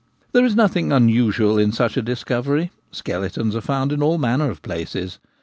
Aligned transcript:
There 0.31 0.43
is 0.43 0.55
nothing 0.55 0.91
unusual 0.91 1.59
in 1.59 1.71
such 1.71 1.95
a 1.95 2.01
discovery: 2.01 2.71
skeletons 2.89 3.55
are 3.55 3.61
found 3.61 3.91
in 3.91 4.01
all 4.01 4.17
manner 4.17 4.49
of 4.49 4.63
places. 4.63 5.19